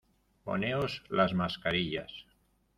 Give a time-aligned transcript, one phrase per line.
[0.45, 2.11] poneos las mascarillas.